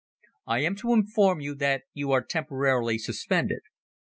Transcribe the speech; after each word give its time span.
"I 0.47 0.61
am 0.61 0.75
to 0.77 0.93
inform 0.93 1.41
you 1.41 1.53
that 1.57 1.83
you 1.93 2.11
are 2.11 2.23
temporarily 2.25 2.97
suspended." 2.97 3.61